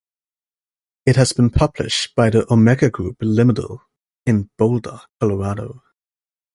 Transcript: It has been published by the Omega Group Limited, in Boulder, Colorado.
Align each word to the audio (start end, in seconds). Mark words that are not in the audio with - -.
It 1.05 1.15
has 1.17 1.31
been 1.31 1.51
published 1.51 2.15
by 2.15 2.31
the 2.31 2.51
Omega 2.51 2.89
Group 2.89 3.17
Limited, 3.21 3.81
in 4.25 4.49
Boulder, 4.57 5.01
Colorado. 5.19 5.83